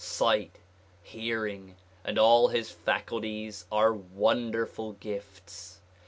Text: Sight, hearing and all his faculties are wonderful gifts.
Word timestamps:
Sight, 0.03 0.55
hearing 1.03 1.75
and 2.03 2.17
all 2.17 2.47
his 2.47 2.71
faculties 2.71 3.67
are 3.71 3.93
wonderful 3.93 4.93
gifts. 4.93 5.79